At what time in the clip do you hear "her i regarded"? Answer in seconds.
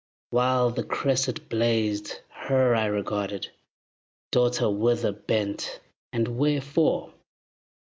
2.29-3.51